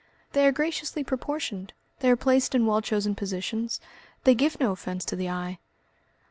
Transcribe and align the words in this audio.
"They 0.31 0.47
are 0.47 0.51
graciously 0.51 1.03
proportioned, 1.03 1.73
they 1.99 2.09
are 2.09 2.15
placed 2.15 2.55
in 2.55 2.65
well 2.65 2.81
chosen 2.81 3.13
positions; 3.13 3.79
they 4.23 4.33
give 4.33 4.59
no 4.59 4.71
offence 4.71 5.05
to 5.05 5.15
the 5.15 5.29
eye." 5.29 5.59